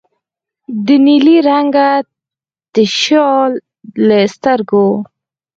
[0.85, 1.87] د نیلي رنګه
[2.73, 3.51] تشیال
[4.07, 4.87] له سترګو